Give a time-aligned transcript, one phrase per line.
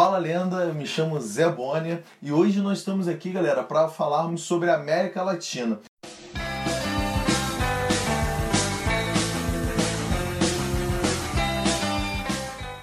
[0.00, 4.42] Fala lenda, eu me chamo Zé Bônia e hoje nós estamos aqui, galera, para falarmos
[4.42, 5.80] sobre a América Latina.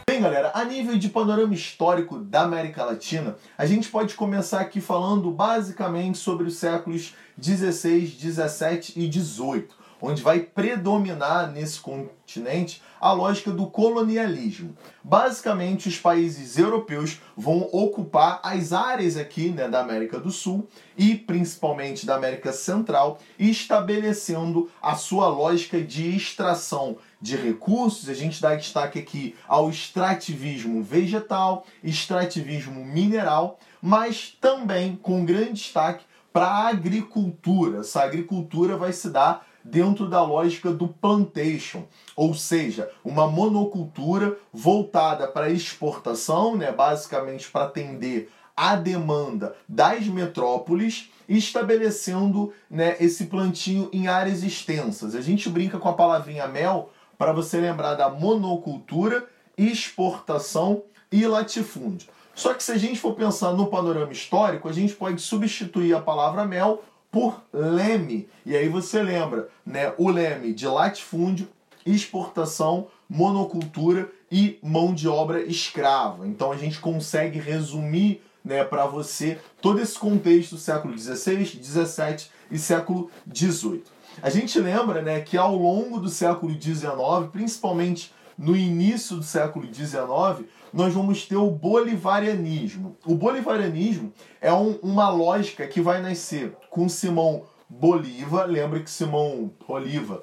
[0.06, 4.82] Bem, galera, a nível de panorama histórico da América Latina, a gente pode começar aqui
[4.82, 13.12] falando basicamente sobre os séculos 16, 17 e 18 onde vai predominar nesse continente a
[13.12, 14.76] lógica do colonialismo.
[15.04, 20.68] Basicamente, os países europeus vão ocupar as áreas aqui né, da América do Sul
[20.98, 28.10] e principalmente da América Central, estabelecendo a sua lógica de extração de recursos.
[28.10, 36.06] A gente dá destaque aqui ao extrativismo vegetal, extrativismo mineral, mas também com grande destaque
[36.36, 37.80] para a agricultura.
[37.80, 45.28] Essa agricultura vai se dar dentro da lógica do plantation, ou seja, uma monocultura voltada
[45.28, 54.08] para exportação, né, basicamente para atender a demanda das metrópoles, estabelecendo né, esse plantio em
[54.08, 55.16] áreas extensas.
[55.16, 59.26] A gente brinca com a palavrinha mel para você lembrar da monocultura,
[59.58, 62.10] exportação e latifúndio.
[62.36, 66.02] Só que se a gente for pensar no panorama histórico, a gente pode substituir a
[66.02, 66.84] palavra mel
[67.16, 68.28] por leme.
[68.46, 71.48] E aí você lembra, né, o leme de latifúndio,
[71.86, 76.28] exportação, monocultura e mão de obra escrava.
[76.28, 82.60] Então a gente consegue resumir né, para você todo esse contexto século XVI, XVII e
[82.60, 83.84] século XVIII.
[84.22, 86.92] A gente lembra né, que ao longo do século XIX,
[87.32, 92.98] principalmente no início do século XIX, nós vamos ter o bolivarianismo.
[93.06, 98.46] O bolivarianismo é um, uma lógica que vai nascer com Simão Bolívar.
[98.46, 100.20] Lembra que Simão Bolívar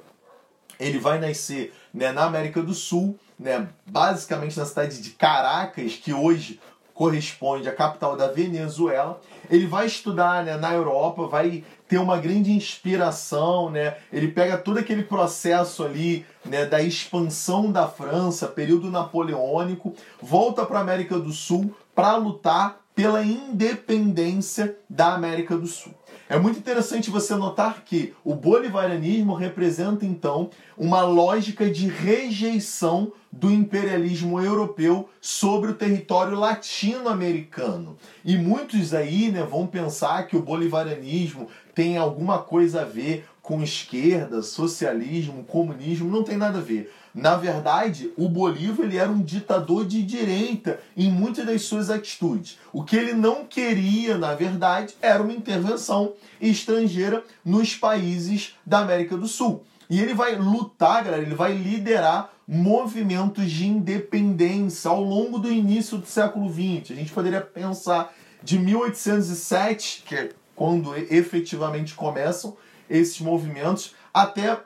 [0.78, 6.12] ele vai nascer né, na América do Sul, né, basicamente na cidade de Caracas, que
[6.12, 6.60] hoje
[7.03, 9.20] corresponde à capital da Venezuela.
[9.50, 13.97] Ele vai estudar né, na Europa, vai ter uma grande inspiração, né?
[14.12, 20.78] Ele pega todo aquele processo ali, né, da expansão da França, período napoleônico, volta para
[20.78, 25.93] a América do Sul para lutar pela independência da América do Sul.
[26.32, 30.48] É muito interessante você notar que o bolivarianismo representa então
[30.78, 37.98] uma lógica de rejeição do imperialismo europeu sobre o território latino-americano.
[38.25, 43.62] E muitos aí né, vão pensar que o bolivarianismo tem alguma coisa a ver com
[43.62, 46.91] esquerda, socialismo, comunismo, não tem nada a ver.
[47.15, 52.59] Na verdade, o Bolívar ele era um ditador de direita em muitas das suas atitudes.
[52.73, 59.17] O que ele não queria, na verdade, era uma intervenção estrangeira nos países da América
[59.17, 59.62] do Sul.
[59.91, 65.99] E ele vai lutar, galera, ele vai liderar movimentos de independência ao longo do início
[65.99, 66.93] do século XX.
[66.93, 72.56] A gente poderia pensar de 1807, que é quando efetivamente começam
[72.89, 74.59] esses movimentos, até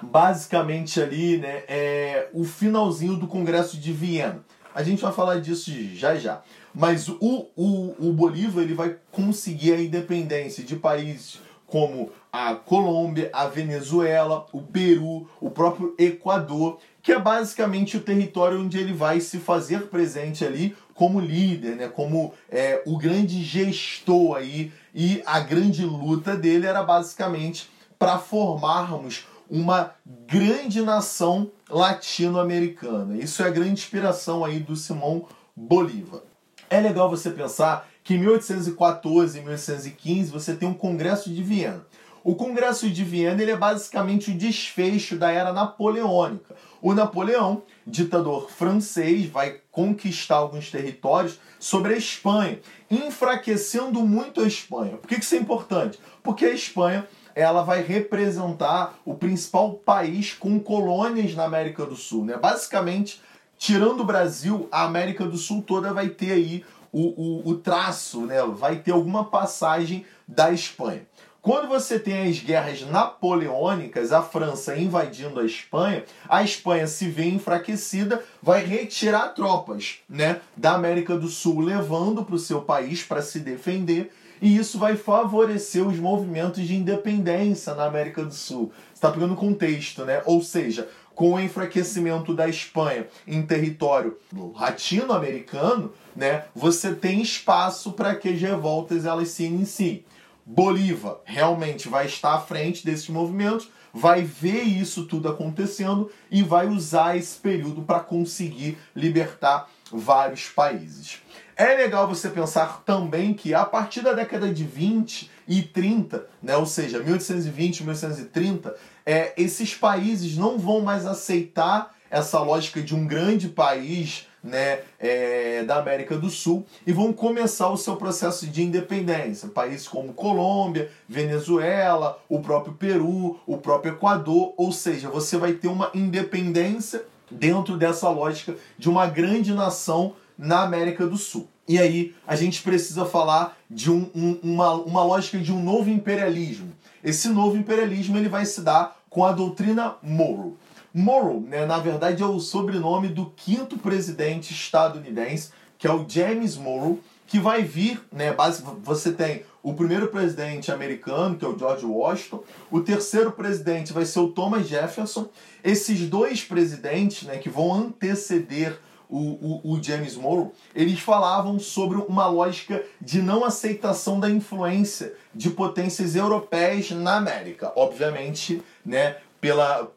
[0.00, 4.44] basicamente ali né, é, o finalzinho do Congresso de Viena.
[4.74, 6.42] A gente vai falar disso já já.
[6.74, 13.30] Mas o, o, o Bolívar ele vai conseguir a independência de países como a Colômbia,
[13.32, 19.20] a Venezuela, o Peru, o próprio Equador, que é basicamente o território onde ele vai
[19.20, 25.40] se fazer presente ali como líder, né, como é, o grande gestor aí, e a
[25.40, 29.92] grande luta dele era basicamente para formarmos uma
[30.26, 33.18] grande nação latino-americana.
[33.18, 36.22] Isso é a grande inspiração aí do Simão Bolívar.
[36.70, 41.84] É legal você pensar que em 1814 e 1815 você tem um Congresso de Viena.
[42.24, 46.56] O Congresso de Viena ele é basicamente o desfecho da era napoleônica.
[46.80, 52.58] O Napoleão, ditador francês, vai conquistar alguns territórios sobre a Espanha,
[52.90, 54.96] enfraquecendo muito a Espanha.
[54.96, 55.98] Por que isso é importante?
[56.22, 62.24] Porque a Espanha ela vai representar o principal país com colônias na América do Sul.
[62.24, 62.36] Né?
[62.36, 63.20] Basicamente,
[63.58, 68.26] tirando o Brasil, a América do Sul toda vai ter aí o, o, o traço,
[68.26, 68.42] né?
[68.42, 71.06] vai ter alguma passagem da Espanha.
[71.42, 77.24] Quando você tem as guerras napoleônicas, a França invadindo a Espanha, a Espanha se vê
[77.24, 83.20] enfraquecida, vai retirar tropas né, da América do Sul, levando para o seu país para
[83.20, 84.12] se defender
[84.42, 88.72] e isso vai favorecer os movimentos de independência na América do Sul.
[88.92, 90.20] Está pegando contexto, né?
[90.26, 94.18] Ou seja, com o enfraquecimento da Espanha em território
[94.58, 100.04] latino-americano, né, você tem espaço para que as revoltas elas se iniciem.
[100.44, 106.66] Bolívar realmente vai estar à frente desses movimentos, vai ver isso tudo acontecendo e vai
[106.66, 109.68] usar esse período para conseguir libertar
[109.98, 111.20] vários países.
[111.56, 116.56] É legal você pensar também que a partir da década de 20 e 30, né,
[116.56, 118.74] ou seja, 1820 1830,
[119.04, 125.62] é, esses países não vão mais aceitar essa lógica de um grande país né, é,
[125.62, 129.48] da América do Sul e vão começar o seu processo de independência.
[129.48, 135.68] Países como Colômbia, Venezuela, o próprio Peru, o próprio Equador, ou seja, você vai ter
[135.68, 141.48] uma independência dentro dessa lógica de uma grande nação na América do Sul.
[141.68, 145.88] E aí a gente precisa falar de um, um, uma, uma lógica de um novo
[145.88, 146.72] imperialismo.
[147.02, 150.54] Esse novo imperialismo ele vai se dar com a doutrina Monroe.
[150.94, 156.56] Morrow, né, na verdade, é o sobrenome do quinto presidente estadunidense, que é o James
[156.56, 157.00] Morrow,
[157.32, 161.86] que vai vir, né, base, você tem o primeiro presidente americano, que é o George
[161.86, 165.30] Washington, o terceiro presidente vai ser o Thomas Jefferson.
[165.64, 171.96] Esses dois presidentes, né, que vão anteceder o, o, o, James Morrow, eles falavam sobre
[172.06, 177.72] uma lógica de não aceitação da influência de potências europeias na América.
[177.74, 179.90] Obviamente, né, pela,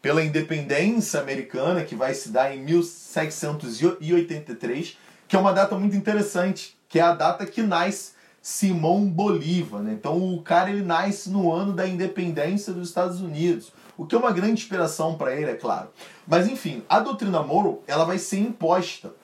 [0.00, 4.98] pela independência americana, que vai se dar em 1783,
[5.32, 8.12] que é uma data muito interessante, que é a data que nasce
[8.42, 9.80] Simão Bolívar.
[9.80, 9.94] Né?
[9.94, 14.18] Então o cara ele nasce no ano da independência dos Estados Unidos, o que é
[14.18, 15.88] uma grande inspiração para ele, é claro.
[16.26, 19.14] Mas enfim, a doutrina Monroe ela vai ser imposta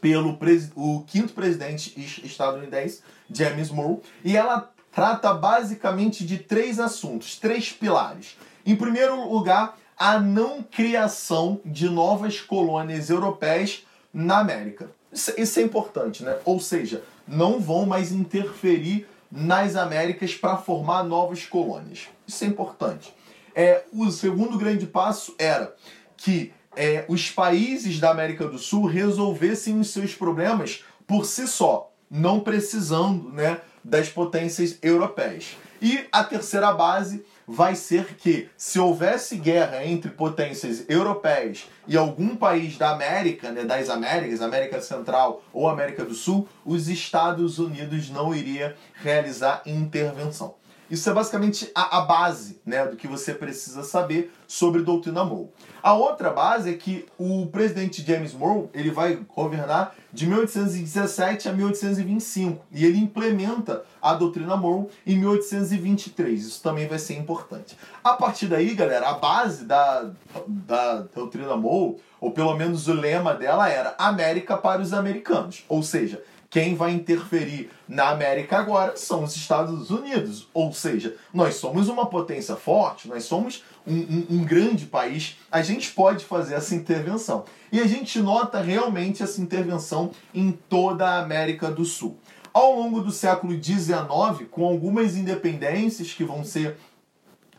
[0.00, 0.36] pelo
[0.74, 1.94] o quinto presidente
[2.26, 8.36] estadunidense, James Monroe, e ela trata basicamente de três assuntos, três pilares.
[8.66, 14.90] Em primeiro lugar, a não criação de novas colônias europeias na América.
[15.12, 16.38] Isso é importante, né?
[16.44, 22.08] Ou seja, não vão mais interferir nas Américas para formar novas colônias.
[22.26, 23.14] Isso é importante.
[23.54, 25.74] É, o segundo grande passo era
[26.16, 31.92] que é, os países da América do Sul resolvessem os seus problemas por si só,
[32.10, 35.56] não precisando né, das potências europeias.
[35.80, 42.34] E a terceira base vai ser que, se houvesse guerra entre potências europeias e algum
[42.34, 48.08] país da América, né, das Américas, América Central ou América do Sul, os Estados Unidos
[48.08, 50.54] não iria realizar intervenção.
[50.92, 55.48] Isso é basicamente a, a, base né, do que você precisa saber sobre doutrina Monroe.
[55.82, 61.52] A outra base é que o presidente James Monroe ele vai governar de 1817 a
[61.54, 66.44] 1825 e ele implementa a doutrina Monroe em 1823.
[66.44, 67.74] Isso também vai ser importante.
[68.04, 70.10] A partir daí, galera, a base da,
[70.46, 75.82] da doutrina Monroe, ou pelo menos o lema dela era América para os americanos, ou
[75.82, 80.46] seja, quem vai interferir na América agora são os Estados Unidos.
[80.52, 85.62] Ou seja, nós somos uma potência forte, nós somos um, um, um, grande país, a
[85.62, 87.46] gente pode fazer essa intervenção.
[87.72, 92.18] E a gente nota realmente essa intervenção em toda a América do Sul.
[92.52, 96.76] Ao longo do século XIX, com algumas independências que vão ser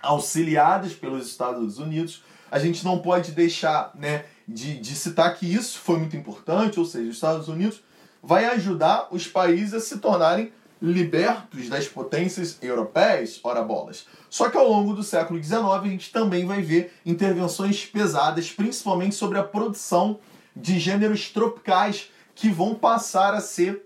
[0.04, 5.80] auxiliadas pelos Estados Unidos, a gente não pode deixar né, de, de citar que isso
[5.80, 7.81] foi muito importante, ou seja, os Estados Unidos
[8.24, 14.06] vai ajudar os países a se tornarem libertos das potências europeias, ora bolas.
[14.30, 19.16] Só que ao longo do século XIX a gente também vai ver intervenções pesadas, principalmente
[19.16, 20.20] sobre a produção
[20.56, 23.86] de gêneros tropicais que vão passar a ser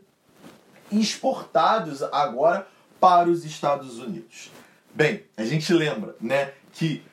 [0.92, 2.68] exportados agora
[3.00, 4.52] para os Estados Unidos.
[4.94, 7.04] Bem, a gente lembra, né, que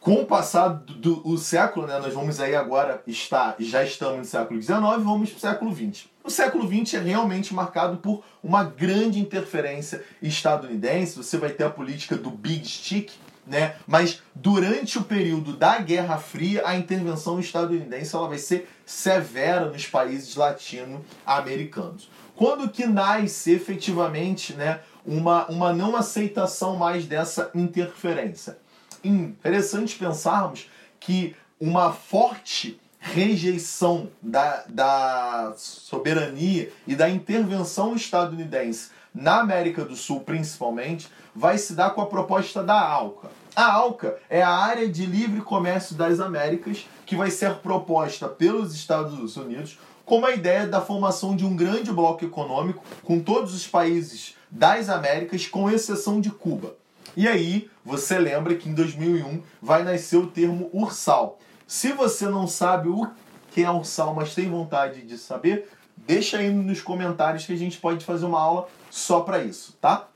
[0.00, 4.24] com o passar do, do século, né, nós vamos aí agora estar, já estamos no
[4.24, 6.09] século XIX, vamos para o século XX.
[6.22, 11.16] O século XX é realmente marcado por uma grande interferência estadunidense.
[11.16, 13.12] Você vai ter a política do Big Stick,
[13.46, 13.76] né?
[13.86, 19.86] Mas durante o período da Guerra Fria, a intervenção estadunidense ela vai ser severa nos
[19.86, 22.10] países latino-americanos.
[22.36, 28.58] Quando que nasce efetivamente, né, uma, uma não aceitação mais dessa interferência?
[29.02, 39.84] interessante pensarmos que uma forte rejeição da, da soberania e da intervenção estadunidense na América
[39.84, 43.28] do Sul, principalmente, vai se dar com a proposta da ALCA.
[43.56, 48.74] A ALCA é a área de livre comércio das Américas que vai ser proposta pelos
[48.74, 53.66] Estados Unidos como a ideia da formação de um grande bloco econômico com todos os
[53.66, 56.74] países das Américas, com exceção de Cuba.
[57.16, 61.38] E aí, você lembra que em 2001 vai nascer o termo ursal.
[61.70, 63.08] Se você não sabe o
[63.52, 67.78] que é ursal, mas tem vontade de saber, deixa aí nos comentários que a gente
[67.78, 70.08] pode fazer uma aula só para isso, tá?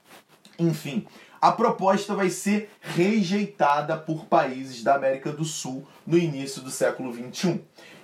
[0.59, 1.07] Enfim,
[1.41, 7.13] a proposta vai ser rejeitada por países da América do Sul no início do século
[7.13, 7.61] 21.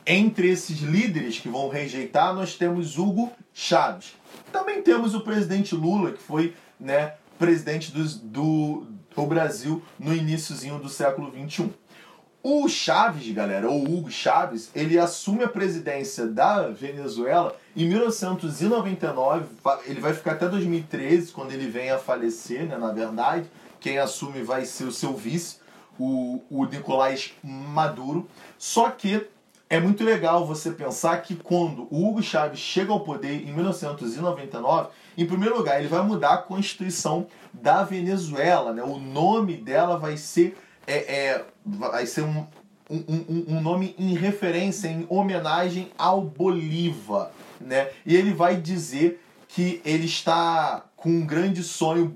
[0.06, 4.14] Entre esses líderes que vão rejeitar, nós temos Hugo Chávez.
[4.52, 10.78] Também temos o presidente Lula, que foi né, presidente do, do, do Brasil no iníciozinho
[10.78, 11.79] do século XXI.
[12.42, 19.44] O Chaves, galera, ou Hugo Chaves, ele assume a presidência da Venezuela em 1999.
[19.84, 22.78] Ele vai ficar até 2013, quando ele vem a falecer, né?
[22.78, 23.46] Na verdade,
[23.78, 25.56] quem assume vai ser o seu vice,
[25.98, 28.26] o, o Nicolás Maduro.
[28.56, 29.26] Só que
[29.68, 34.88] é muito legal você pensar que quando o Hugo Chávez chega ao poder em 1999,
[35.16, 38.82] em primeiro lugar, ele vai mudar a constituição da Venezuela, né?
[38.82, 40.56] O nome dela vai ser
[40.86, 42.46] é, é vai ser um,
[42.90, 47.90] um, um, um, nome em referência, em homenagem ao Bolívar, né?
[48.04, 52.12] E ele vai dizer que ele está com um grande sonho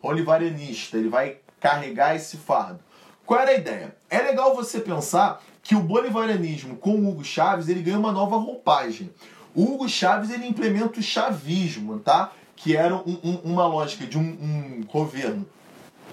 [0.00, 2.80] bolivarianista, ele vai carregar esse fardo.
[3.26, 3.96] Qual era a ideia?
[4.10, 8.36] É legal você pensar que o bolivarianismo com o Hugo Chávez ele ganha uma nova
[8.36, 9.10] roupagem.
[9.54, 12.32] O Hugo Chávez ele implementa o chavismo, tá?
[12.54, 15.46] Que era um, um, uma lógica de um governo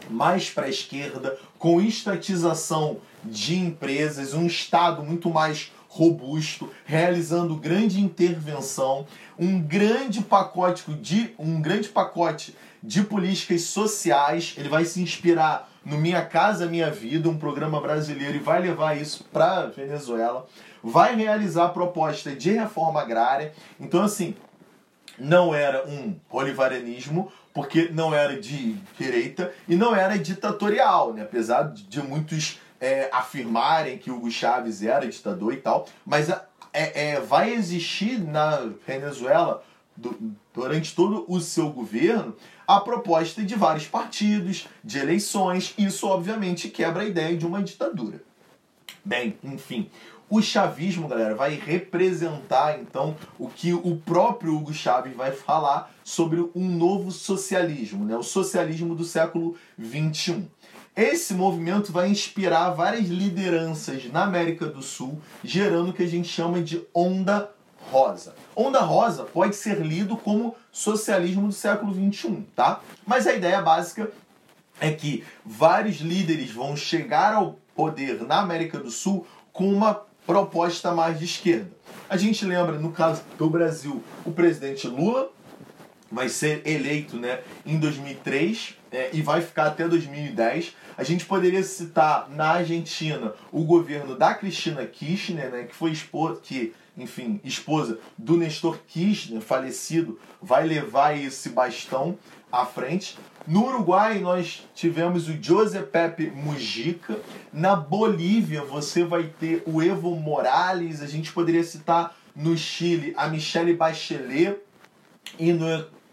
[0.10, 8.02] mais para a esquerda, com estatização de empresas, um Estado muito mais robusto, realizando grande
[8.02, 9.06] intervenção,
[9.38, 14.56] um grande pacote de um grande pacote de políticas sociais.
[14.58, 19.00] Ele vai se inspirar no Minha Casa Minha Vida, um programa brasileiro, e vai levar
[19.00, 20.48] isso para Venezuela.
[20.84, 23.54] Vai realizar a proposta de reforma agrária.
[23.80, 24.34] Então, assim,
[25.20, 31.24] não era um bolivarianismo, porque não era de direita e não era ditatorial, né?
[31.24, 36.42] apesar de muitos é, afirmarem que Hugo Chávez era ditador e tal, mas é,
[36.74, 39.64] é, vai existir na Venezuela,
[39.96, 42.36] do, durante todo o seu governo,
[42.68, 48.24] a proposta de vários partidos, de eleições, isso obviamente quebra a ideia de uma ditadura.
[49.04, 49.90] Bem, enfim,
[50.32, 56.40] o chavismo, galera, vai representar então o que o próprio Hugo Chávez vai falar sobre
[56.56, 58.16] um novo socialismo, né?
[58.16, 60.48] o socialismo do século XXI.
[60.96, 66.30] Esse movimento vai inspirar várias lideranças na América do Sul, gerando o que a gente
[66.30, 67.52] chama de onda
[67.92, 68.34] rosa.
[68.56, 72.80] Onda rosa pode ser lido como socialismo do século XXI, tá?
[73.06, 74.10] Mas a ideia básica
[74.80, 80.94] é que vários líderes vão chegar ao poder na América do Sul com uma proposta
[80.94, 81.72] mais de esquerda.
[82.10, 85.32] A gente lembra, no caso do Brasil, o presidente Lula
[86.12, 90.76] vai ser eleito né, em 2003 é, e vai ficar até 2010.
[90.98, 96.42] A gente poderia citar na Argentina o governo da Cristina Kirchner, né, que foi esposa,
[96.44, 102.18] que, enfim, esposa do Nestor Kirchner, falecido, vai levar esse bastão
[102.52, 103.18] à frente.
[103.48, 107.20] No Uruguai nós tivemos o José Pepe Mujica.
[107.52, 111.02] Na Bolívia você vai ter o Evo Morales.
[111.02, 114.58] A gente poderia citar no Chile a Michelle Bachelet
[115.40, 115.68] e no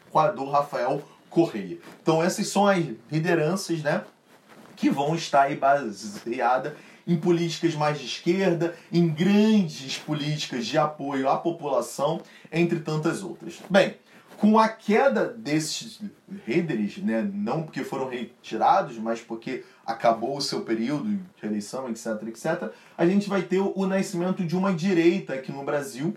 [0.09, 1.79] Equador Rafael Correia.
[2.03, 4.05] Então essas são as lideranças, né,
[4.75, 6.73] que vão estar aí baseadas
[7.07, 12.21] em políticas mais de esquerda, em grandes políticas de apoio à população,
[12.53, 13.55] entre tantas outras.
[13.71, 13.95] Bem,
[14.41, 16.01] com a queda desses
[16.47, 22.07] líderes, né, não porque foram retirados, mas porque acabou o seu período de eleição, etc,
[22.29, 26.17] etc, a gente vai ter o nascimento de uma direita aqui no Brasil.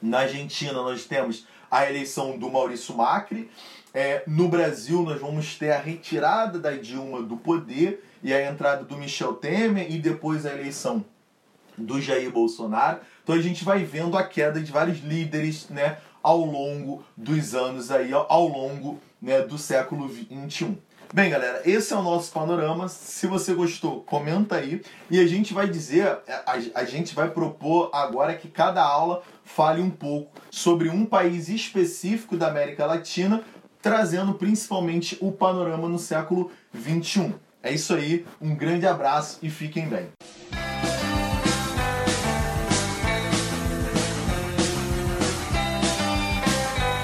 [0.00, 3.50] Na Argentina nós temos a eleição do Maurício Macri.
[3.92, 8.84] É, no Brasil nós vamos ter a retirada da Dilma do poder e a entrada
[8.84, 11.04] do Michel Temer e depois a eleição
[11.76, 13.00] do Jair Bolsonaro.
[13.22, 17.90] Então a gente vai vendo a queda de vários líderes, né, ao longo dos anos
[17.90, 20.78] aí, ao longo né, do século XXI.
[21.12, 22.88] Bem, galera, esse é o nosso panorama.
[22.88, 24.82] Se você gostou, comenta aí.
[25.10, 29.82] E a gente vai dizer, a, a gente vai propor agora que cada aula fale
[29.82, 33.44] um pouco sobre um país específico da América Latina,
[33.82, 37.34] trazendo principalmente o panorama no século XXI.
[37.62, 40.08] É isso aí, um grande abraço e fiquem bem.